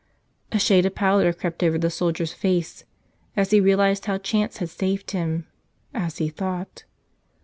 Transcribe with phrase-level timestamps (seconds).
[0.51, 2.85] A shade of pallor crept over the soldier's face
[3.37, 5.45] as he realized how chance had saved him—
[5.93, 6.85] as he thought.